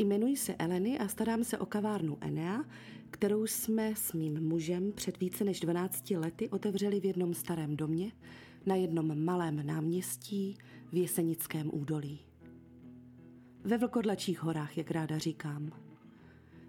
[0.00, 2.64] Jmenuji se Eleny a starám se o kavárnu Enea,
[3.10, 8.12] kterou jsme s mým mužem před více než 12 lety otevřeli v jednom starém domě
[8.66, 10.56] na jednom malém náměstí
[10.92, 12.20] v Jesenickém údolí.
[13.64, 15.72] Ve Vlkodlačích horách, jak ráda říkám.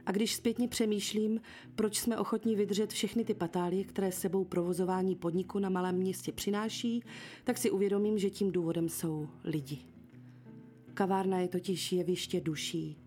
[0.06, 1.42] A když zpětně přemýšlím,
[1.76, 7.04] proč jsme ochotní vydržet všechny ty patálie, které sebou provozování podniku na malém městě přináší,
[7.44, 9.80] tak si uvědomím, že tím důvodem jsou lidi.
[10.94, 12.98] Kavárna je totiž jeviště duší.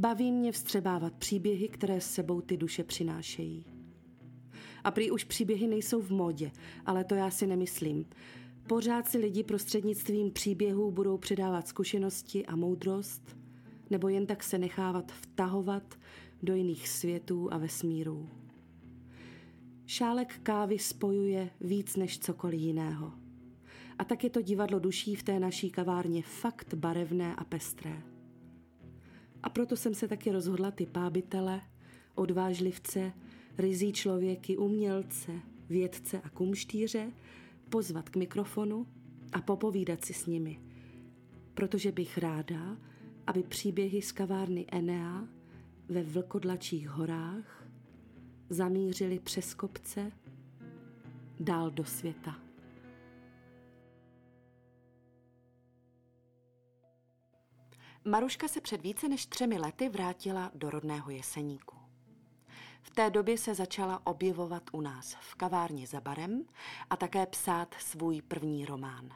[0.00, 3.64] Baví mě vstřebávat příběhy, které s sebou ty duše přinášejí.
[4.84, 6.50] A prý už příběhy nejsou v modě,
[6.86, 8.06] ale to já si nemyslím.
[8.68, 13.36] Pořád si lidi prostřednictvím příběhů budou předávat zkušenosti a moudrost,
[13.90, 15.94] nebo jen tak se nechávat vtahovat
[16.42, 18.28] do jiných světů a vesmírů.
[19.86, 23.12] Šálek kávy spojuje víc než cokoliv jiného.
[23.98, 28.09] A tak je to divadlo duší v té naší kavárně fakt barevné a pestré.
[29.42, 31.60] A proto jsem se taky rozhodla ty pábitele,
[32.14, 33.12] odvážlivce,
[33.58, 35.32] rizí člověky, umělce,
[35.68, 37.12] vědce a kumštíře
[37.68, 38.86] pozvat k mikrofonu
[39.32, 40.60] a popovídat si s nimi.
[41.54, 42.76] Protože bych ráda,
[43.26, 45.28] aby příběhy z kavárny Enea
[45.88, 47.66] ve Vlkodlačích horách
[48.50, 50.12] zamířily přes kopce
[51.40, 52.49] dál do světa.
[58.04, 61.76] Maruška se před více než třemi lety vrátila do rodného Jeseníku.
[62.82, 66.44] V té době se začala objevovat u nás v kavárně za barem
[66.90, 69.08] a také psát svůj první román.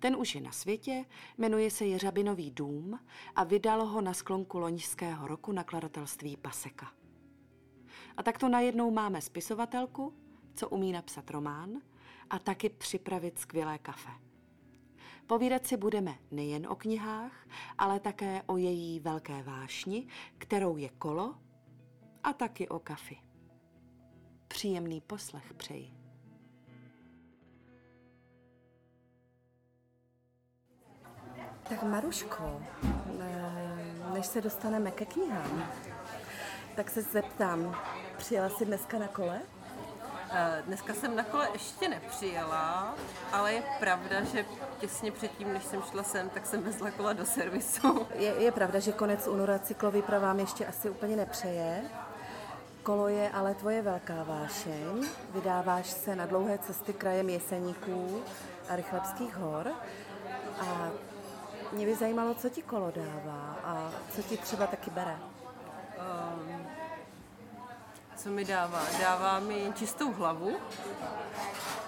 [0.00, 1.04] Ten už je na světě,
[1.38, 3.00] jmenuje se Jeřabinový dům
[3.36, 6.92] a vydalo ho na sklonku loňského roku nakladatelství Paseka.
[8.16, 10.14] A tak to najednou máme spisovatelku,
[10.54, 11.70] co umí napsat román
[12.30, 14.10] a taky připravit skvělé kafe.
[15.26, 17.46] Povídat si budeme nejen o knihách,
[17.78, 20.06] ale také o její velké vášni,
[20.38, 21.34] kterou je kolo
[22.22, 23.18] a taky o kafi.
[24.48, 25.92] Příjemný poslech přeji.
[31.68, 32.62] Tak Maruško,
[34.12, 35.70] než se dostaneme ke knihám,
[36.76, 37.76] tak se zeptám,
[38.16, 39.53] přijela jsi dneska na kole?
[40.36, 42.94] Eh, dneska jsem na kole ještě nepřijela,
[43.32, 44.44] ale je pravda, že
[44.78, 48.06] těsně předtím, než jsem šla sem, tak jsem vezla kola do servisu.
[48.14, 51.82] Je, je pravda, že konec února cyklový pro vám ještě asi úplně nepřeje.
[52.82, 55.08] Kolo je ale tvoje velká vášeň.
[55.30, 58.22] Vydáváš se na dlouhé cesty krajem Jeseníků
[58.68, 59.72] a Rychlebských hor.
[60.60, 60.90] A
[61.72, 65.16] mě by zajímalo, co ti kolo dává a co ti třeba taky bere.
[65.98, 66.83] Um,
[68.24, 68.82] co mi dává?
[69.00, 70.56] Dává mi čistou hlavu,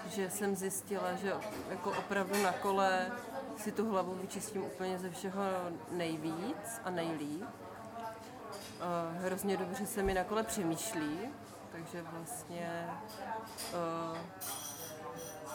[0.08, 1.32] že jsem zjistila, že
[1.70, 3.12] jako opravdu na kole
[3.56, 5.42] si tu hlavu vyčistím úplně ze všeho
[5.90, 7.44] nejvíc a nejlíp.
[9.12, 11.18] Hrozně dobře se mi na kole přemýšlí,
[11.72, 12.88] takže vlastně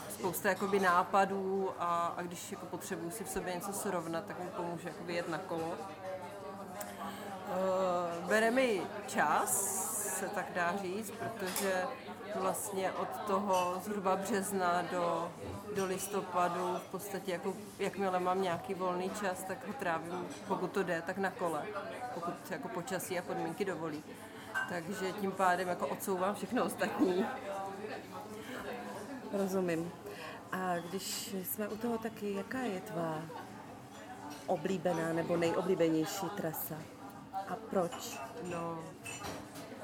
[0.09, 4.49] spousta jakoby nápadů a, a když jako potřebuji si v sobě něco srovnat, tak mi
[4.49, 5.73] pomůže jakoby jet na kolo.
[8.27, 9.90] Bere mi čas,
[10.21, 11.83] se tak dá říct, protože
[12.35, 15.31] vlastně od toho zhruba března do,
[15.75, 20.83] do listopadu v podstatě jako, jakmile mám nějaký volný čas, tak ho trávím, pokud to
[20.83, 21.63] jde, tak na kole,
[22.13, 24.03] pokud jako počasí a podmínky dovolí.
[24.69, 27.25] Takže tím pádem jako odsouvám všechno ostatní.
[29.33, 29.91] Rozumím.
[30.51, 33.21] A když jsme u toho taky, jaká je tvá
[34.47, 36.75] oblíbená nebo nejoblíbenější trasa?
[37.33, 38.19] A proč?
[38.43, 38.83] No,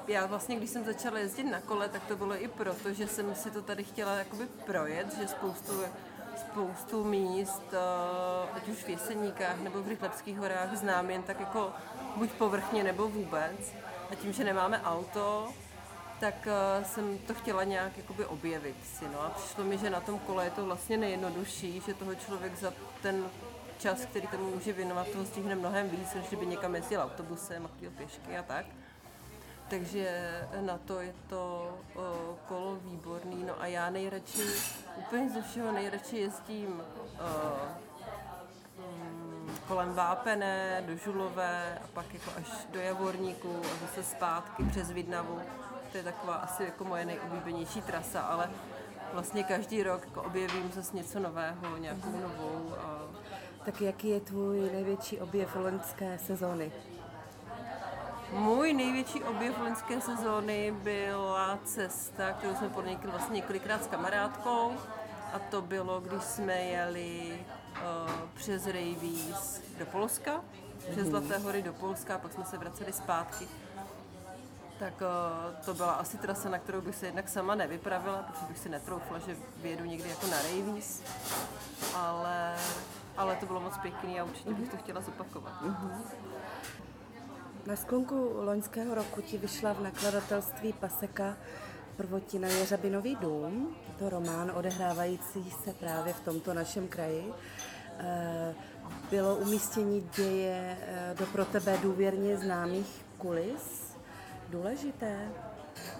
[0.08, 3.34] já vlastně, když jsem začala jezdit na kole, tak to bylo i proto, že jsem
[3.34, 5.72] si to tady chtěla jakoby projet, že spoustu,
[6.36, 11.72] spoustu míst, eh, ať už v Jeseníkách nebo v Rychlebských horách, znám jen tak jako
[12.16, 13.72] buď povrchně nebo vůbec.
[14.10, 15.48] A tím, že nemáme auto,
[16.20, 19.04] tak uh, jsem to chtěla nějak jakoby objevit si.
[19.12, 19.20] No.
[19.22, 22.72] A přišlo mi, že na tom kole je to vlastně nejjednodušší, že toho člověk za
[23.02, 23.30] ten
[23.78, 27.68] čas, který tomu může věnovat, toho stihne mnohem víc, než kdyby někam jezdil autobusem a
[27.68, 28.66] chodil pěšky a tak.
[29.68, 30.08] Takže
[30.60, 31.74] na to je to
[32.48, 33.44] kolo výborný.
[33.44, 34.42] No a já nejradši,
[34.96, 36.82] úplně ze všeho nejradši jezdím
[37.20, 37.56] o,
[38.78, 44.90] mm, kolem Vápené, do Žulové a pak jako až do Javorníku a zase zpátky přes
[44.90, 45.40] Vidnavu.
[45.92, 48.50] To je taková asi jako moje nejoblíbenější trasa, ale
[49.12, 52.74] vlastně každý rok jako objevím zase něco nového, nějakou novou.
[52.78, 53.00] A...
[53.64, 56.72] Tak jaký je tvůj největší objev loňské sezóny?
[58.32, 64.72] Můj největší objev loňské sezóny byla cesta, kterou jsme podnikli vlastně několikrát s kamarádkou.
[65.32, 67.40] A to bylo, když jsme jeli
[67.70, 70.40] uh, přes Rejvíz do Polska.
[70.90, 73.48] přes Zlaté hory do Polska, a pak jsme se vraceli zpátky.
[74.78, 78.58] Tak uh, to byla asi trasa, na kterou bych se jednak sama nevypravila, protože bych
[78.58, 81.02] si netroufla, že vyjedu někdy jako na Ravies.
[81.94, 82.56] Ale,
[83.16, 85.62] ale to bylo moc pěkný a určitě bych to chtěla zopakovat.
[87.68, 91.36] Na sklonku loňského roku ti vyšla v nakladatelství Paseka
[91.96, 93.76] prvotina Jeřabinový dům.
[93.98, 97.32] To román odehrávající se právě v tomto našem kraji.
[97.98, 98.54] Eh,
[99.10, 103.96] Bylo umístění děje eh, do pro tebe důvěrně známých kulis
[104.48, 105.28] důležité?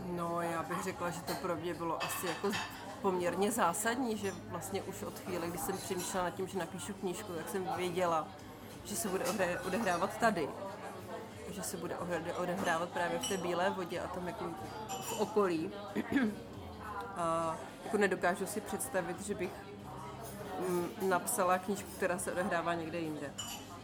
[0.07, 2.51] No, já bych řekla, že to pro mě bylo asi jako
[3.03, 7.33] poměrně zásadní, že vlastně už od chvíle, kdy jsem přemýšlela nad tím, že napíšu knížku,
[7.33, 8.29] tak jsem věděla,
[8.85, 9.25] že se bude
[9.67, 10.49] odehrávat tady.
[11.59, 11.97] Že se bude
[12.39, 14.45] odehrávat právě v té Bílé vodě a tam jako
[14.89, 15.71] v okolí.
[17.17, 19.51] A jako nedokážu si představit, že bych
[20.69, 23.33] mm, napsala knížku, která se odehrává někde jinde.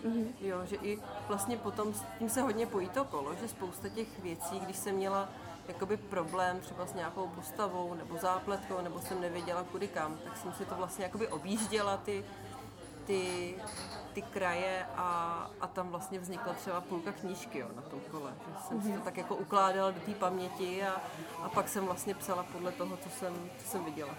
[0.06, 0.26] Mm-hmm.
[0.41, 0.99] Jo, že i
[1.29, 4.94] vlastně potom s tím se hodně pojí to kolo, že spousta těch věcí, když jsem
[4.94, 5.29] měla
[5.69, 10.53] jakoby problém třeba s nějakou postavou nebo zápletkou, nebo jsem nevěděla kudy kam, tak jsem
[10.53, 12.25] si to vlastně jakoby objížděla ty,
[13.06, 13.55] ty,
[14.12, 18.33] ty kraje a, a tam vlastně vznikla třeba půlka knížky jo, na tom kole.
[18.49, 21.03] Že jsem si to tak jako ukládala do té paměti a,
[21.43, 24.15] a pak jsem vlastně psala podle toho, co jsem, co jsem viděla.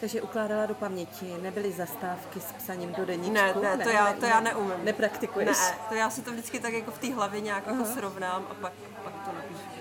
[0.00, 3.60] Takže ukládala do paměti, nebyly zastávky s psaním do deníčku?
[3.60, 4.84] Ne, ne, to já- to já neumím.
[4.84, 5.58] Nepraktikuješ?
[5.58, 8.54] Ne, to já si to vždycky tak jako v té hlavě nějak jako srovnám a
[8.54, 8.72] pak,
[9.04, 9.78] pak to napíšu.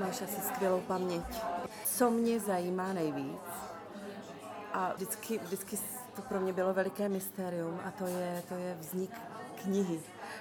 [0.00, 1.22] Máš asi skvělou paměť.
[1.84, 3.40] Co mě zajímá nejvíc,
[4.72, 5.78] a vždycky, vždycky
[6.16, 9.10] to pro mě bylo veliké mystérium, a to je, to je vznik
[9.62, 10.00] knihy.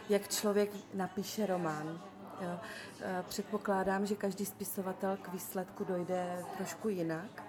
[0.09, 1.99] Jak člověk napíše román.
[2.41, 2.59] Jo.
[3.01, 7.43] E, Předpokládám, že každý spisovatel k výsledku dojde trošku jinak.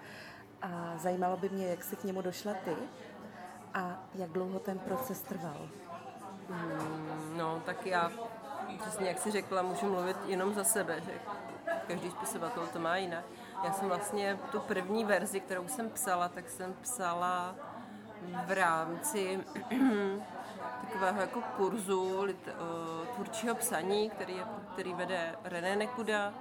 [0.61, 2.75] A zajímalo by mě, jak jsi k němu došla ty
[3.73, 5.69] a jak dlouho ten proces trval.
[7.35, 8.11] No, tak já,
[8.81, 11.11] přesně jak jsi řekla, můžu mluvit jenom za sebe, že
[11.87, 13.23] každý spisovatel to má jinak.
[13.63, 17.55] Já jsem vlastně tu první verzi, kterou jsem psala, tak jsem psala
[18.45, 19.39] v rámci
[20.81, 26.33] takového jako kurzu lit, uh, tvůrčího psaní, který, je, který vede René Nekuda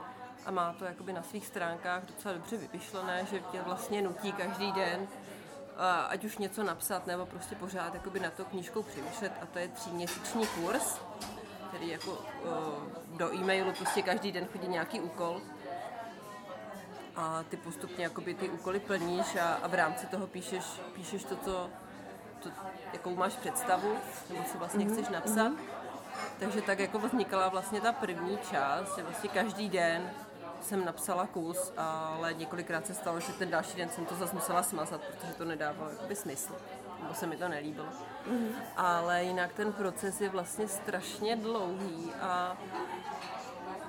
[0.46, 4.72] a má to jakoby na svých stránkách docela dobře vypišlené, že tě vlastně nutí každý
[4.72, 5.06] den
[5.76, 9.32] a ať už něco napsat, nebo prostě pořád jakoby na to knížkou přemýšlet.
[9.42, 11.00] A to je tříměsíční kurz,
[11.68, 15.40] který jako uh, do e-mailu prostě každý den chodí nějaký úkol
[17.16, 21.36] a ty postupně jakoby ty úkoly plníš a, a v rámci toho píšeš, píšeš to,
[21.36, 21.70] co,
[22.42, 22.48] to,
[22.92, 23.96] jakou máš představu,
[24.30, 25.52] nebo co vlastně chceš napsat.
[26.38, 30.10] Takže tak jako vznikala vlastně ta první část, že vlastně každý den
[30.60, 34.62] jsem napsala kus, ale několikrát se stalo, že ten další den jsem to zase musela
[34.62, 36.52] smazat, protože to nedávalo jakoby smysl,
[37.02, 37.88] nebo se mi to nelíbilo.
[38.76, 42.56] Ale jinak ten proces je vlastně strašně dlouhý a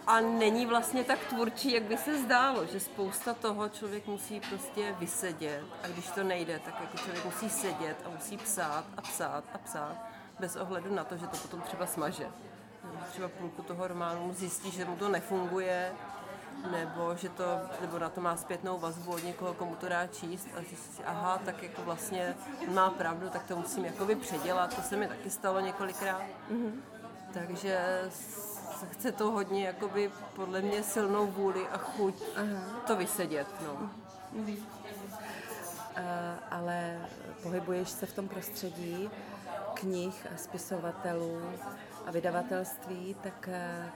[0.07, 4.95] a není vlastně tak tvůrčí, jak by se zdálo, že spousta toho člověk musí prostě
[4.99, 9.43] vysedět a když to nejde, tak jako člověk musí sedět a musí psát a psát
[9.53, 9.95] a psát
[10.39, 12.27] bez ohledu na to, že to potom třeba smaže.
[13.09, 15.91] Třeba půlku toho románu zjistí, že mu to nefunguje,
[16.71, 17.43] nebo že to,
[17.81, 21.03] nebo na to má zpětnou vazbu od někoho, komu to dá číst a zjistí si,
[21.03, 22.35] aha, tak jako vlastně
[22.67, 26.21] má pravdu, tak to musím jakoby předělat, to se mi taky stalo několikrát.
[27.33, 28.54] Takže s-
[28.91, 32.23] chce to hodně, jakoby podle mě silnou vůli a chuť
[32.87, 33.47] to vysedět.
[33.61, 33.89] No.
[35.95, 36.99] Eh, ale
[37.43, 39.09] pohybuješ se v tom prostředí
[39.73, 41.41] knih a spisovatelů
[42.05, 43.91] a vydavatelství, tak eh,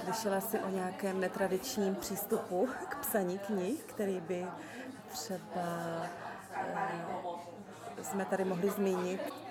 [0.00, 4.46] slyšela jsi o nějakém netradičním přístupu k psaní knih, který by
[5.08, 5.62] třeba
[6.54, 6.84] eh,
[8.02, 9.43] jsme tady mohli zmínit.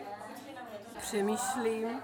[1.04, 2.02] Přemýšlím.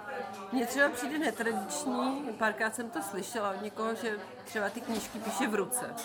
[0.51, 5.47] Mně třeba přijde netradiční, párkrát jsem to slyšela od někoho, že třeba ty knížky píše
[5.47, 5.95] v ruce.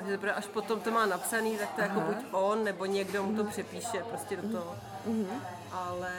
[0.00, 3.22] A že teprve až potom to má napsaný, tak to jako buď on, nebo někdo
[3.22, 4.76] mu to přepíše prostě do toho.
[5.72, 6.12] Ale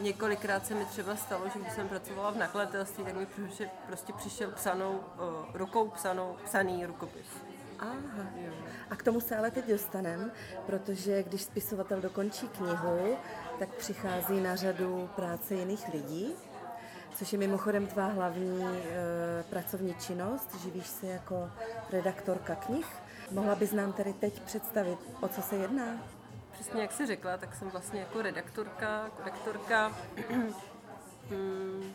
[0.00, 3.26] několikrát se mi třeba stalo, že když jsem pracovala v nakladatelství, tak mi
[3.86, 7.26] prostě, přišel psanou, o, rukou psanou, psaný rukopis.
[7.78, 8.26] Aha.
[8.90, 10.30] A k tomu se ale teď dostanem,
[10.66, 13.16] protože když spisovatel dokončí knihu,
[13.58, 16.34] tak přichází na řadu práce jiných lidí,
[17.16, 20.54] což je mimochodem tvá hlavní e, pracovní činnost.
[20.62, 21.50] Živíš se jako
[21.92, 22.86] redaktorka knih.
[23.30, 25.86] Mohla bys nám tedy teď představit, o co se jedná?
[26.52, 29.92] Přesně jak jsi řekla, tak jsem vlastně jako redaktorka, korektorka.
[31.30, 31.92] Hmm,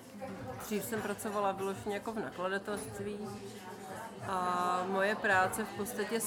[0.65, 3.19] Dřív jsem pracovala vyloženě jako v nakladatelství
[4.27, 6.19] a moje práce v podstatě,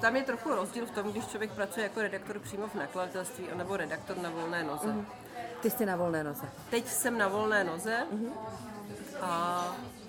[0.00, 3.76] tam je trochu rozdíl v tom, když člověk pracuje jako redaktor přímo v nakladatelství, nebo
[3.76, 4.94] redaktor na volné noze.
[5.60, 6.46] Ty jsi na volné noze.
[6.70, 8.06] Teď jsem na volné noze,
[9.20, 9.64] A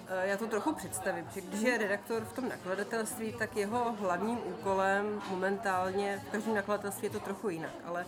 [0.07, 4.37] e, já to trochu představím, že když je redaktor v tom nakladatelství, tak jeho hlavním
[4.45, 8.07] úkolem momentálně, v každém nakladatelství je to trochu jinak, ale e,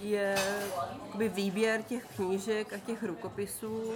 [0.00, 0.36] je
[1.28, 3.94] výběr těch knížek a těch rukopisů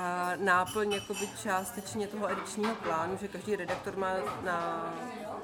[0.00, 4.12] a náplň jakoby částečně toho edičního plánu, že každý redaktor má
[4.44, 4.92] na,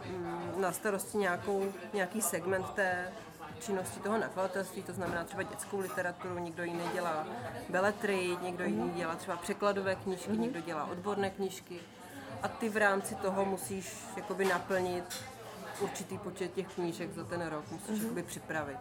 [0.07, 3.13] mm, na starosti nějakou, nějaký segment té
[3.61, 7.27] činnosti toho nakladatelství, to znamená třeba dětskou literaturu, někdo jiný dělá
[7.69, 10.39] beletry, někdo jiný dělá třeba překladové knížky, mm-hmm.
[10.39, 11.81] někdo dělá odborné knížky
[12.43, 15.25] a ty v rámci toho musíš jakoby naplnit
[15.81, 18.03] určitý počet těch knížek za ten rok, musíš mm-hmm.
[18.03, 18.79] jakoby připravit.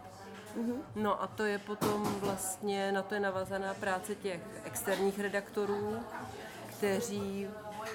[0.56, 0.82] Mm-hmm.
[0.96, 6.00] No a to je potom vlastně, na to je navazaná práce těch externích redaktorů,
[6.66, 7.48] kteří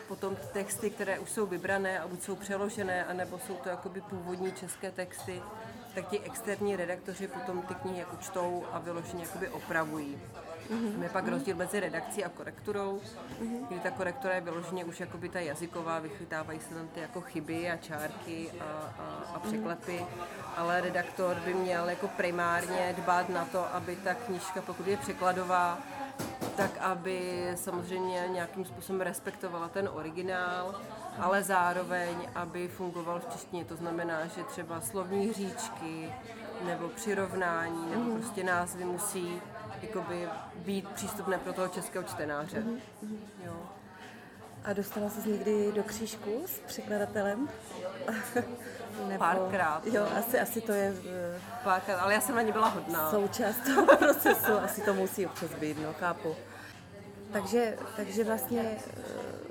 [0.08, 4.51] potom texty, které už jsou vybrané a buď jsou přeložené, anebo jsou to jakoby původní
[4.51, 5.41] české texty,
[5.96, 10.18] tak ti externí redaktoři potom ty knihy jako čtou a vyloženě jakoby opravují.
[10.70, 11.03] Mm-hmm.
[11.03, 13.01] Je pak rozdíl mezi redakcí a korekturou,
[13.41, 13.68] mm-hmm.
[13.68, 17.72] kdy ta korektura je vyloženě už jakoby ta jazyková, vychytávají se tam ty jako chyby
[17.72, 18.63] a čárky a,
[19.00, 20.51] a, a překlepy, mm-hmm.
[20.58, 25.80] ale redaktor by měl jako primárně dbát na to, aby ta knížka, pokud je překladová,
[26.58, 30.82] tak aby samozřejmě nějakým způsobem respektovala ten originál,
[31.20, 33.65] ale zároveň, aby fungoval v češtině.
[33.65, 36.13] To znamená, že třeba slovní hříčky
[36.65, 38.18] nebo přirovnání nebo mm-hmm.
[38.18, 39.41] prostě názvy musí
[39.83, 42.59] jakoby, být přístupné pro toho českého čtenáře.
[42.59, 43.17] Mm-hmm.
[43.45, 43.53] Jo.
[44.63, 47.50] A dostala jsi někdy do křížku s překladatelem?
[49.07, 49.19] Nebo...
[49.19, 49.81] Párkrát.
[49.85, 50.91] Jo, asi, asi to je...
[50.91, 53.11] Uh, Párkrát, ale já jsem na ně byla hodná.
[53.11, 56.35] Součást toho procesu, asi to musí občas být, no, chápu.
[57.31, 59.03] Takže, takže vlastně uh,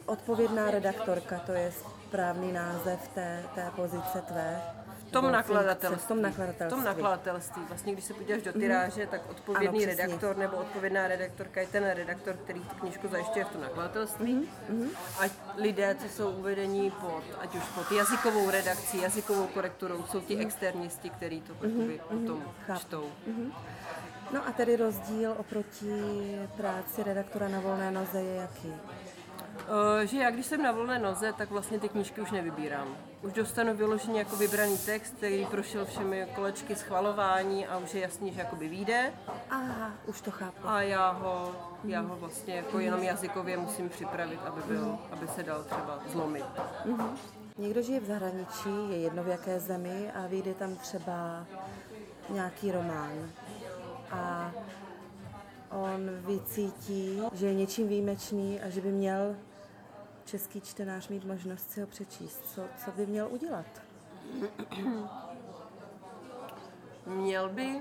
[0.07, 1.73] odpovědná redaktorka, to je
[2.09, 4.63] správný název té, té pozice tvé
[5.11, 6.05] tom nakladatelství.
[6.05, 6.67] V tom nakladatelství.
[6.67, 7.63] V tom nakladatelství.
[7.69, 11.91] Vlastně, když se podíváš do tyráže, tak odpovědný ano, redaktor nebo odpovědná redaktorka je ten
[11.91, 14.49] redaktor, který tu knižku zajišťuje v tom nakladatelství.
[14.71, 14.89] Mm-hmm.
[15.19, 15.23] A
[15.57, 21.11] lidé, co jsou uvedení pod, ať už pod jazykovou redakcí, jazykovou korekturou, jsou ti externisti,
[21.11, 21.99] kteří to mm-hmm.
[21.99, 22.81] potom Chápu.
[22.81, 23.11] čtou.
[23.29, 23.53] Mm-hmm.
[24.33, 28.75] No a tedy rozdíl oproti práci redaktora na volné noze je jaký?
[29.69, 32.97] Uh, že já, když jsem na volné noze, tak vlastně ty knížky už nevybírám.
[33.23, 38.33] Už dostanu vyloženě jako vybraný text, který prošel všemi kolečky schvalování a už je jasný,
[38.33, 39.13] že jakoby vyjde.
[39.51, 40.59] Aha, už to chápu.
[40.65, 45.43] A já ho, já ho vlastně jako jenom jazykově musím připravit, aby, byl, aby se
[45.43, 46.45] dal třeba zlomit.
[46.87, 47.11] Mm-hmm.
[47.59, 51.47] Někdo žije v zahraničí, je jedno v jaké zemi a vyjde tam třeba
[52.29, 53.31] nějaký román.
[54.11, 54.53] A
[55.71, 59.37] on vycítí, že je něčím výjimečný a že by měl
[60.31, 62.43] český čtenář mít možnost si ho přečíst?
[62.55, 63.67] Co, co by měl udělat?
[67.07, 67.81] Měl by,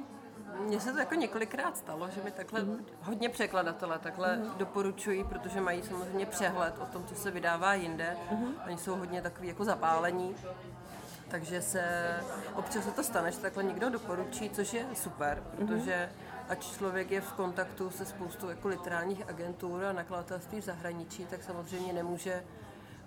[0.59, 2.83] mně se to jako několikrát stalo, že mi takhle mm-hmm.
[3.01, 4.57] hodně překladatelé takhle mm-hmm.
[4.57, 8.17] doporučují, protože mají samozřejmě přehled o tom, co se vydává jinde.
[8.31, 8.53] Mm-hmm.
[8.67, 10.35] Oni jsou hodně takový jako zapálení.
[11.27, 11.83] Takže se
[12.55, 17.11] občas se to stane, že takhle někdo doporučí, což je super, protože mm-hmm ať člověk
[17.11, 22.43] je v kontaktu se spoustou jako literárních agentur a nakladatelství v zahraničí, tak samozřejmě nemůže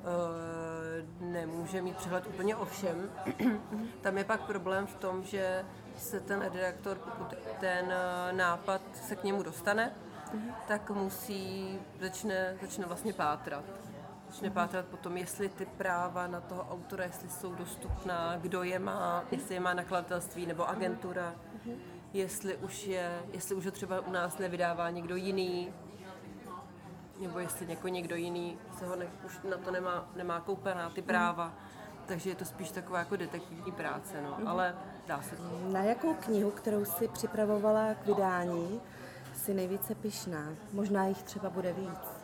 [0.01, 3.11] uh, nemůže mít přehled úplně o všem.
[4.01, 5.65] Tam je pak problém v tom, že
[5.97, 9.93] se ten redaktor, pokud ten eh, nápad se k němu dostane,
[10.69, 13.65] tak musí, začne, začne vlastně pátrat.
[14.31, 19.25] Začne pátrat potom, jestli ty práva na toho autora, jestli jsou dostupná, kdo je má,
[19.31, 21.35] jestli je má nakladatelství nebo agentura
[22.13, 25.75] jestli už je, jestli už ho třeba u nás nevydává někdo jiný,
[27.21, 31.03] nebo jestli jako někdo jiný se ho ne, už na to nemá, nemá koupená ty
[31.03, 31.53] práva.
[32.07, 34.37] Takže je to spíš taková jako detektivní práce, no.
[34.39, 34.49] Mm.
[34.49, 34.75] ale
[35.07, 35.43] dá se to.
[35.73, 38.81] Na jakou knihu, kterou si připravovala k vydání,
[39.35, 40.55] si nejvíce pyšná?
[40.73, 42.23] Možná jich třeba bude víc.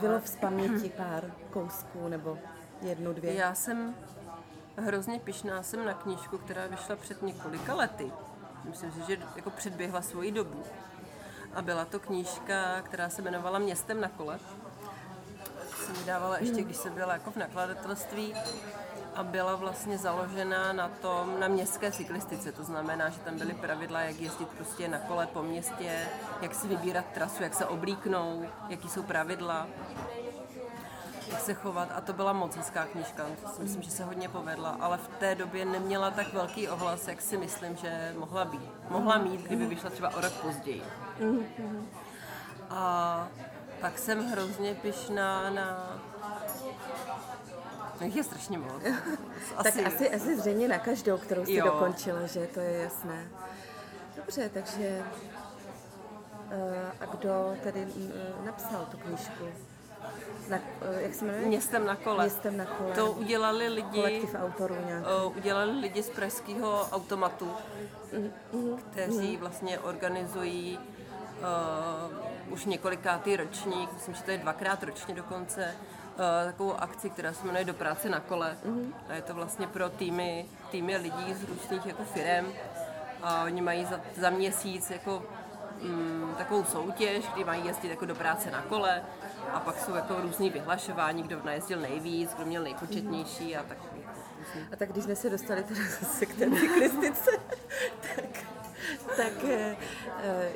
[0.00, 2.38] Bylo v paměti pár kousků nebo
[2.82, 3.34] jednu, dvě?
[3.34, 3.94] Já jsem
[4.76, 8.12] hrozně pišná jsem na knížku, která vyšla před několika lety.
[8.64, 10.64] Myslím si, že jako předběhla svoji dobu.
[11.54, 14.38] A byla to knížka, která se jmenovala Městem na kole.
[15.76, 18.34] Jsem ji dávala ještě, když jsem byla jako v nakladatelství
[19.14, 22.52] a byla vlastně založena na tom, na městské cyklistice.
[22.52, 26.08] To znamená, že tam byly pravidla, jak jezdit prostě na kole po městě,
[26.42, 29.66] jak si vybírat trasu, jak se oblíknou, jaký jsou pravidla
[31.40, 33.26] se chovat a to byla moc hezká knížka,
[33.58, 37.36] myslím, že se hodně povedla, ale v té době neměla tak velký ohlas, jak si
[37.36, 38.70] myslím, že mohla být.
[38.90, 40.82] Mohla mít, kdyby vyšla třeba o rok později.
[42.70, 43.28] A
[43.80, 45.98] pak jsem hrozně pyšná na
[48.00, 48.82] No je strašně moc.
[49.56, 49.82] Asi...
[49.82, 51.64] tak asi, asi zřejmě na každou, kterou jsi jo.
[51.64, 53.28] dokončila, že to je jasné.
[54.16, 55.02] Dobře, takže
[57.00, 57.86] A kdo tedy
[58.44, 59.44] napsal tu knížku?
[60.48, 60.58] Na,
[60.98, 61.46] jak se jmenuje?
[61.46, 62.24] Městem na kole.
[62.24, 62.94] Městem na kole.
[62.94, 65.06] To udělali lidi, kolektiv autorů nějaký.
[65.34, 67.50] udělali lidi z pražského automatu,
[68.12, 68.76] mm-hmm.
[68.90, 70.78] kteří vlastně organizují
[72.48, 77.32] uh, už několikátý ročník, myslím, že to je dvakrát ročně dokonce, uh, takovou akci, která
[77.32, 78.56] se jmenuje Do práce na kole.
[78.66, 78.92] Mm-hmm.
[79.08, 82.46] A je to vlastně pro týmy, týmy lidí z různých jako firem.
[83.22, 85.22] A oni mají za, za měsíc jako
[85.82, 89.02] mm, takovou soutěž, kdy mají jezdit jako do práce na kole
[89.52, 93.78] a pak jsou jako různý vyhlašování, kdo najezdil nejvíc, kdo měl nejpočetnější a tak.
[94.72, 97.30] A tak když jsme se dostali teda zase k té cyklistice,
[98.16, 98.44] tak,
[99.16, 99.76] tak e,
[100.22, 100.48] e,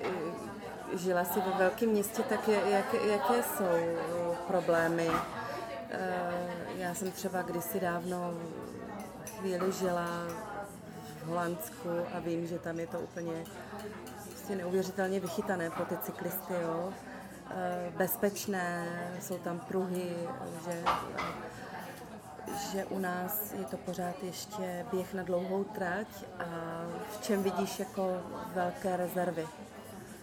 [0.92, 5.10] žila si ve velkém městě, tak je, jak, jaké jsou problémy?
[5.90, 6.22] E,
[6.76, 8.34] já jsem třeba kdysi dávno
[9.38, 10.06] chvíli žila
[11.22, 13.44] v Holandsku a vím, že tam je to úplně
[14.46, 16.92] prostě neuvěřitelně vychytané pro ty cyklisty, jo.
[17.50, 18.86] Eh, bezpečné,
[19.20, 20.14] jsou tam pruhy,
[20.64, 20.84] že,
[22.72, 26.06] že u nás je to pořád ještě běh na dlouhou trať
[26.38, 26.44] a
[27.10, 28.20] v čem vidíš jako
[28.54, 29.46] velké rezervy?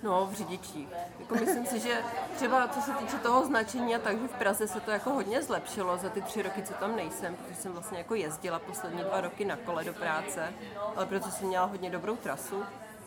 [0.03, 0.87] No, v řidičích.
[1.19, 2.01] Jako myslím si, že
[2.35, 5.97] třeba co se týče toho značení a takže v Praze se to jako hodně zlepšilo
[5.97, 9.45] za ty tři roky, co tam nejsem, protože jsem vlastně jako jezdila poslední dva roky
[9.45, 10.53] na kole do práce,
[10.95, 12.63] ale protože jsem měla hodně dobrou trasu,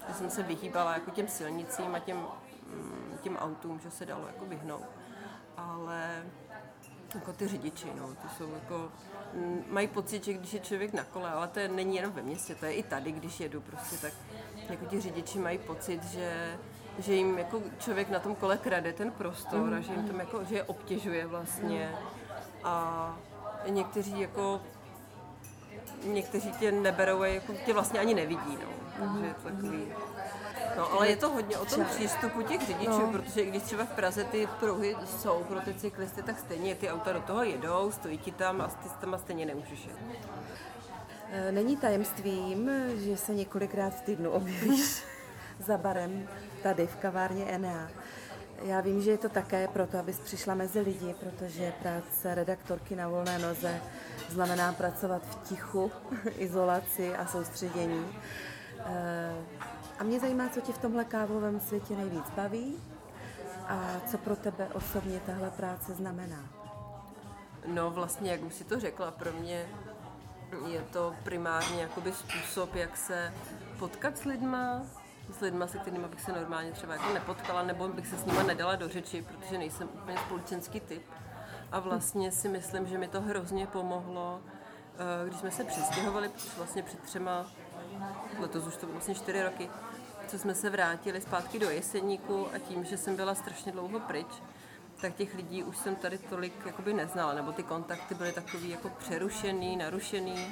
[0.09, 2.27] že jsem se vyhýbala jako těm silnicím a těm
[3.27, 4.87] těm autům, že se dalo jako vyhnout.
[5.57, 6.23] Ale
[7.15, 8.93] jako ty řidiči, no, ty jsou jako,
[9.69, 12.55] mají pocit, že když je člověk na kole, ale to je, není jenom ve městě,
[12.55, 14.13] to je i tady, když jedu prostě, tak
[14.69, 16.59] jako ti řidiči mají pocit, že,
[16.99, 19.75] že jim jako člověk na tom kole krade ten prostor mm.
[19.75, 21.95] a že jim tam jako, že je obtěžuje vlastně.
[22.65, 23.17] A
[23.69, 24.61] někteří jako
[26.05, 28.71] někteří tě neberou, jako tě vlastně ani nevidí, no.
[28.99, 29.87] Takže je to takový,
[30.77, 33.13] No, ale je to hodně o tom přístupu těch řidičů, no.
[33.13, 37.13] protože když třeba v Praze ty pruhy jsou pro ty cyklisty, tak stejně ty auta
[37.13, 39.97] do toho jedou, stojí ti tam a ty tam stejně nemůžeš jet.
[41.33, 45.05] E, není tajemstvím, že se několikrát v týdnu objevíš
[45.67, 46.29] za barem
[46.63, 47.89] tady v kavárně Enea.
[48.63, 53.09] Já vím, že je to také proto, abys přišla mezi lidi, protože práce redaktorky na
[53.09, 53.81] volné noze
[54.29, 55.93] znamená pracovat v tichu,
[56.39, 58.07] izolaci a soustředění.
[59.99, 62.77] A mě zajímá, co ti v tomhle kávovém světě nejvíc baví
[63.69, 66.49] a co pro tebe osobně tahle práce znamená.
[67.67, 69.67] No vlastně, jak už si to řekla, pro mě
[70.67, 73.33] je to primárně jakoby způsob, jak se
[73.79, 74.83] potkat s lidma,
[75.39, 78.43] s lidma, se kterými bych se normálně třeba jako nepotkala, nebo bych se s nima
[78.43, 81.03] nedala do řeči, protože nejsem úplně společenský typ.
[81.73, 86.83] A vlastně si myslím, že mi to hrozně pomohlo, eh, když jsme se přestěhovali vlastně
[86.83, 87.47] před třema,
[88.39, 89.71] letos už to vlastně čtyři roky,
[90.27, 94.43] co jsme se vrátili zpátky do Jeseníku a tím, že jsem byla strašně dlouho pryč,
[95.01, 98.89] tak těch lidí už jsem tady tolik jakoby neznala, nebo ty kontakty byly takový jako
[98.89, 100.47] přerušený, narušený.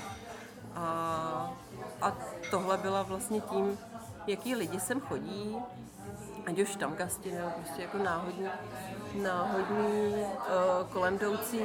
[0.74, 1.52] A,
[2.02, 2.16] a
[2.50, 3.78] tohle byla vlastně tím,
[4.26, 5.56] jaký lidi sem chodí,
[6.46, 8.48] ať už tam gasti nebo prostě jako náhodní,
[9.22, 11.60] náhodní uh, kolem jdoucí,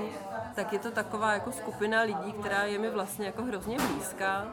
[0.55, 4.47] tak je to taková jako skupina lidí, která je mi vlastně jako hrozně blízká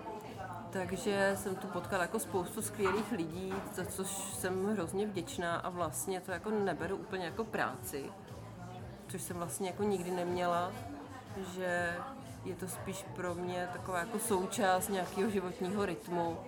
[0.79, 6.21] takže jsem tu potkala jako spoustu skvělých lidí, za což jsem hrozně vděčná a vlastně
[6.21, 8.05] to jako neberu úplně jako práci,
[9.09, 10.73] což jsem vlastně jako nikdy neměla,
[11.55, 11.97] že
[12.45, 16.39] je to spíš pro mě taková jako součást nějakého životního rytmu,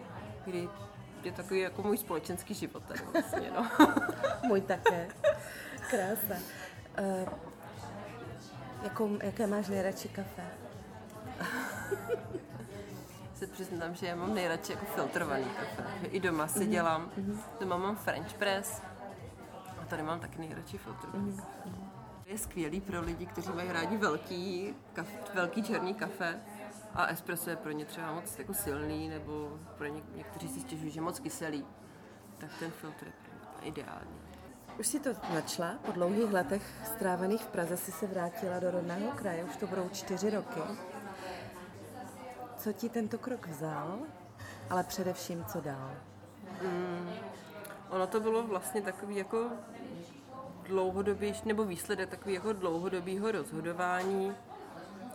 [0.44, 0.68] kdy
[1.22, 3.70] je takový jako můj společenský život vlastně, no.
[4.48, 5.08] můj také.
[5.90, 6.42] Krása.
[7.00, 7.28] Uh,
[8.82, 10.42] jakou, jaké máš nejradši kafe?
[13.38, 15.84] se přiznám, že já mám nejradši jako filtrovaný kafe.
[16.00, 16.68] Že I doma si mm-hmm.
[16.68, 17.38] dělám, mm-hmm.
[17.60, 18.82] doma mám French press
[19.82, 21.36] a tady mám taky nejradši filtrovaný mm-hmm.
[21.36, 21.70] kafe.
[22.26, 26.40] Je skvělý pro lidi, kteří mají rádi velký, kaf, velký černý kafe
[26.94, 30.90] a espresso je pro ně třeba moc jako silný, nebo pro ně, někteří si stěžují,
[30.90, 31.64] že moc kyselý.
[32.38, 34.20] Tak ten filtr je pro ně ideální.
[34.78, 39.10] Už si to načla, po dlouhých letech strávených v Praze si se vrátila do rodného
[39.10, 40.60] kraje, už to budou čtyři roky.
[42.58, 43.98] Co ti tento krok vzal,
[44.70, 45.90] ale především co dál?
[46.62, 47.10] Mm,
[47.90, 49.50] ono to bylo vlastně takový jako
[50.68, 54.32] dlouhodobější, nebo výsledek takový jako dlouhodobého rozhodování,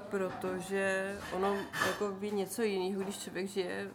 [0.09, 1.55] protože ono
[1.87, 3.87] jako by něco jiného, když člověk žije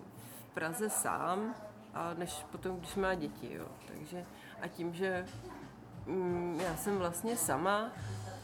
[0.50, 1.54] v Praze sám,
[1.94, 3.66] a než potom, když má děti, jo.
[3.86, 4.24] Takže
[4.62, 5.26] a tím, že
[6.06, 7.90] mm, já jsem vlastně sama,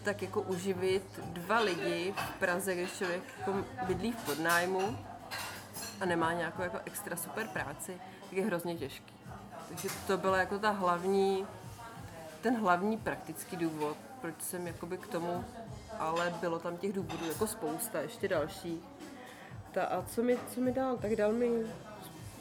[0.04, 4.98] tak jako uživit dva lidi v Praze, když člověk jako bydlí v podnájmu
[6.00, 9.14] a nemá nějakou jako extra super práci, tak je hrozně těžký.
[9.68, 11.46] Takže to byla jako ta hlavní
[12.44, 15.44] ten hlavní praktický důvod, proč jsem jakoby k tomu,
[15.98, 18.80] ale bylo tam těch důvodů jako spousta, ještě další.
[19.72, 20.96] Ta, a co mi, co mi dal?
[20.96, 21.50] Tak dal mi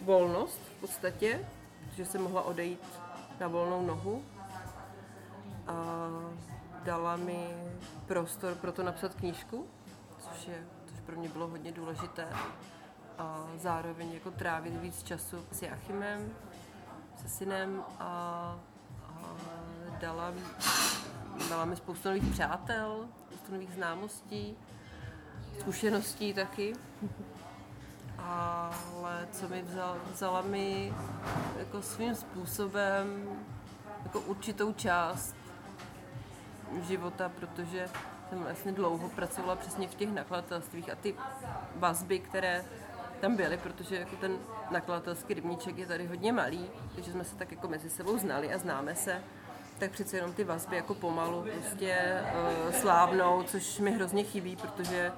[0.02, 1.46] volnost v podstatě,
[1.96, 2.84] že jsem mohla odejít
[3.40, 4.24] na volnou nohu
[5.68, 6.10] a
[6.86, 7.48] dala mi
[8.06, 9.68] prostor pro to napsat knížku,
[10.20, 12.28] což, je, což pro mě bylo hodně důležité
[13.18, 16.34] a zároveň jako trávit víc času s Jachimem,
[17.22, 18.06] se synem a,
[19.06, 19.10] a
[20.00, 20.34] dala,
[21.50, 24.56] dala mi spoustu nových přátel, spoustu nových známostí,
[25.60, 26.74] zkušeností taky.
[28.18, 30.94] Ale co mi vzal, vzala mi
[31.58, 33.30] jako svým způsobem
[34.04, 35.36] jako určitou část
[36.82, 37.90] života, protože
[38.30, 41.16] jsem vlastně dlouho pracovala přesně v těch nakladatelstvích a ty
[41.76, 42.66] vazby, které
[43.22, 44.38] tam byly, protože jako ten
[44.72, 48.58] nakladatelský rybníček je tady hodně malý, takže jsme se tak jako mezi sebou znali a
[48.58, 49.24] známe se,
[49.80, 52.22] tak přece jenom ty vazby jako pomalu prostě
[52.68, 55.12] uh, slávnou, což mi hrozně chybí, protože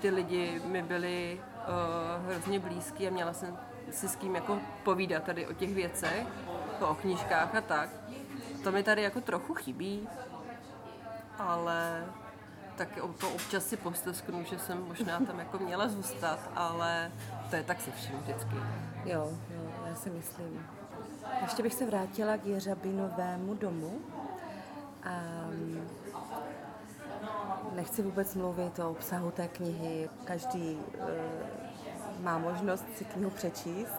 [0.00, 3.58] ty lidi mi byli uh, hrozně blízký a měla jsem
[3.90, 6.26] si s kým jako povídat tady o těch věcech,
[6.72, 7.88] jako o knížkách a tak.
[8.64, 10.08] To mi tady jako trochu chybí,
[11.38, 12.04] ale
[12.76, 17.12] tak to občas si postesknu, že jsem možná tam jako měla zůstat, ale
[17.50, 18.56] to je tak se vším vždycky.
[19.04, 20.66] Jo, jo, já si myslím.
[21.42, 24.00] Ještě bych se vrátila k Jeřabinovému domu.
[25.50, 25.88] Um,
[27.74, 31.08] nechci vůbec mluvit o obsahu té knihy, každý uh,
[32.20, 33.94] má možnost si knihu přečíst.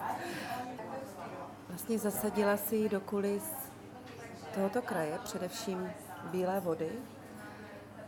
[1.68, 3.44] Vlastně zasadila si ji do kulis
[4.54, 5.90] tohoto kraje, především
[6.24, 6.90] Bílé vody,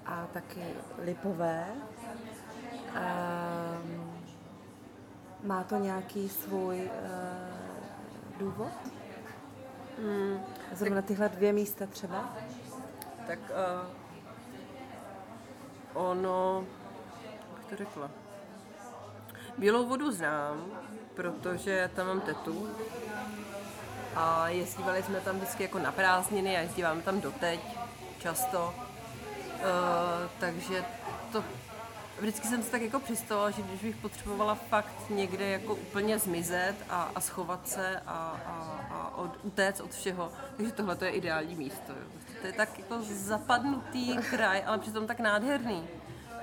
[0.06, 0.64] a taky
[0.98, 1.66] lipové.
[2.94, 3.02] A
[5.44, 8.72] má to nějaký svůj uh, důvod?
[9.98, 10.40] Hmm,
[10.72, 12.36] Zrovna tyhle dvě místa třeba?
[13.26, 13.86] Tak uh,
[15.94, 16.64] ono,
[17.56, 18.10] jak to řekla,
[19.58, 20.64] Bílou vodu znám,
[21.14, 22.68] protože tam mám tetu
[24.16, 27.60] a jezdívali jsme tam vždycky jako na prázdniny a jezdívám tam doteď
[28.18, 28.74] často.
[29.62, 30.84] Uh, takže
[31.32, 31.44] to
[32.20, 36.74] vždycky jsem se tak jako přistala, že když bych potřebovala fakt někde jako úplně zmizet
[36.90, 41.10] a, a schovat se a, a, a od, utéct od všeho, takže tohle to je
[41.10, 41.92] ideální místo.
[41.92, 42.06] Jo.
[42.40, 45.88] To je tak jako zapadnutý kraj, ale přitom tak nádherný,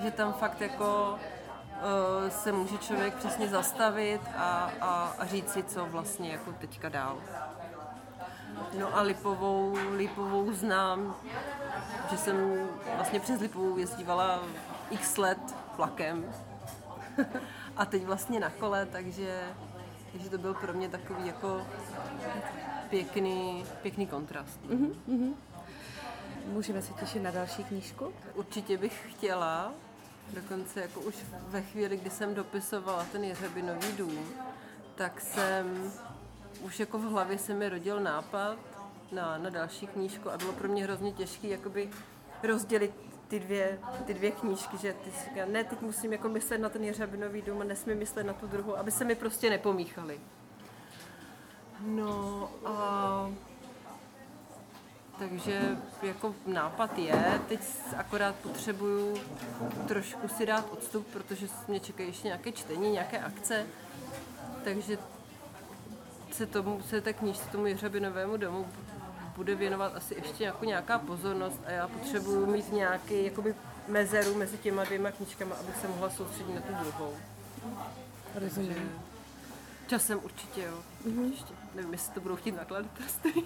[0.04, 5.64] že tam fakt jako uh, se může člověk přesně zastavit a, a, a říct si,
[5.64, 7.18] co vlastně jako teďka dál.
[8.80, 11.16] No a Lipovou, Lipovou znám,
[12.12, 14.44] že jsem vlastně přes Lipovou jezdívala
[14.90, 16.26] x let vlakem
[17.78, 19.42] a teď vlastně na kole, takže,
[20.12, 21.68] takže to byl pro mě takový jako
[22.90, 24.60] pěkný, pěkný kontrast.
[24.70, 25.34] Mm-hmm.
[26.46, 28.14] Můžeme se těšit na další knížku?
[28.34, 29.72] Určitě bych chtěla,
[30.34, 31.16] dokonce jako už
[31.48, 34.20] ve chvíli, kdy jsem dopisovala ten Jeřabinový dům,
[34.96, 35.92] tak jsem
[36.62, 38.58] už jako v hlavě se mi rodil nápad
[39.12, 41.90] na, na další knížku a bylo pro mě hrozně těžké jakoby
[42.44, 42.92] rozdělit
[43.28, 46.70] ty dvě, ty dvě knížky, že ty si říká, ne, teď musím jako myslet na
[46.70, 50.20] ten Jeřabinový dům a nesmím myslet na tu druhou, aby se mi prostě nepomíchaly.
[51.82, 53.32] No a
[55.20, 57.60] takže jako nápad je, teď
[57.98, 59.18] akorát potřebuju
[59.88, 63.66] trošku si dát odstup, protože mě čekají ještě nějaké čtení, nějaké akce,
[64.64, 64.98] takže
[66.32, 68.68] se, tomu, se té knížce, tomu Jeřabinovému domu
[69.40, 73.56] bude věnovat asi ještě jako nějaká pozornost a já potřebuju mít nějaký jakoby
[73.88, 77.14] mezeru mezi těma dvěma knížkama, abych se mohla soustředit na tu druhou.
[78.36, 78.92] Rozumím.
[79.88, 80.80] Časem určitě, jo.
[81.08, 81.32] Mm-hmm.
[81.32, 81.54] Ještě.
[81.76, 83.44] Nevím, jestli to budou chtít nakladatelství.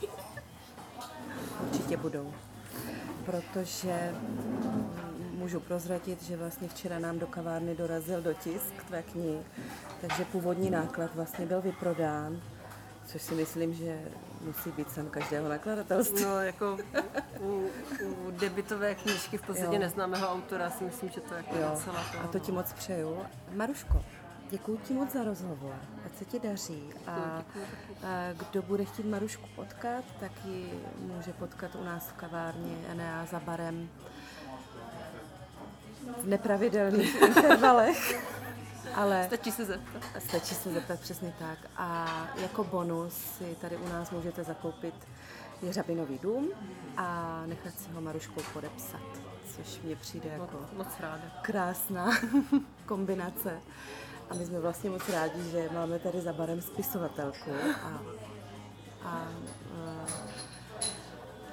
[1.61, 2.33] Určitě budou.
[3.25, 4.15] Protože
[5.31, 9.39] můžu prozradit, že vlastně včera nám do kavárny dorazil dotisk tvé knihy,
[10.01, 12.41] takže původní náklad vlastně byl vyprodán,
[13.05, 13.99] což si myslím, že
[14.43, 16.23] musí být sen každého nakladatelství.
[16.23, 16.77] No, jako
[17.39, 17.69] u,
[18.05, 19.81] u debitové knížky v podstatě jo.
[19.81, 21.69] neznámého autora si myslím, že to je jako jo.
[21.71, 22.19] docela to.
[22.23, 23.17] A to ti moc přeju.
[23.53, 24.05] Maruško,
[24.49, 25.75] děkuji ti moc za rozhovor.
[26.05, 26.83] Ať se ti daří.
[27.07, 27.43] A, a
[28.33, 33.39] kdo bude chtít Marušku potkat, tak ji může potkat u nás v kavárně Enea za
[33.39, 33.89] barem
[36.21, 38.33] v nepravidelných intervalech.
[38.95, 40.03] Ale stačí se zeptat.
[40.19, 41.57] Stačí se zeptat, přesně tak.
[41.77, 42.07] A
[42.41, 44.95] jako bonus si tady u nás můžete zakoupit
[45.61, 46.49] Jeřabinový dům
[46.97, 49.01] a nechat si ho Maruškou podepsat,
[49.55, 51.23] což mně přijde jako moc, moc ráda.
[51.41, 52.09] krásná
[52.85, 53.59] kombinace.
[54.29, 57.51] A my jsme vlastně moc rádi, že máme tady za barem spisovatelku
[57.83, 58.01] a, a,
[59.05, 59.27] a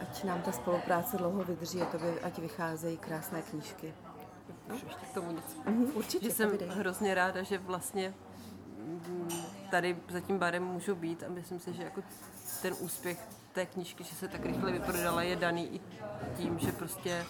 [0.00, 3.94] ať nám ta spolupráce dlouho vydrží a tobě, ať vycházejí krásné knížky.
[4.74, 5.56] Už ještě k tomu nic.
[5.66, 8.14] Mhm, určitě, Že jsem hrozně ráda, že vlastně
[8.78, 9.28] mm,
[9.70, 12.02] tady za tím barem můžu být a myslím si, že jako
[12.62, 13.18] ten úspěch
[13.52, 15.80] té knížky, že se tak rychle vyprodala, je daný i
[16.36, 17.24] tím, že prostě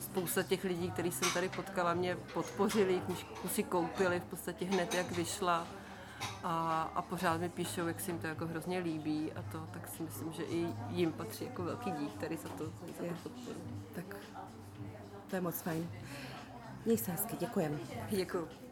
[0.00, 4.94] spousta těch lidí, který jsem tady potkala, mě podpořili, knížku si koupili v podstatě hned,
[4.94, 5.66] jak vyšla
[6.44, 9.88] a, a pořád mi píšou, jak se jim to jako hrozně líbí a to, tak
[9.88, 12.66] si myslím, že i jim patří jako velký dík tady za to,
[12.98, 13.10] za Je.
[13.10, 13.60] to podporu.
[13.94, 14.16] Tak
[15.30, 15.88] to je moc fajn.
[16.84, 17.78] Měj se hezky, děkujeme.
[18.10, 18.63] Děkuji.